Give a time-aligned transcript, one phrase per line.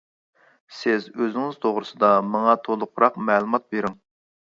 [0.77, 3.99] سىز ئۆزىڭىز توغرىسىدا ماڭا تولۇقراق مەلۇمات بىرىڭ.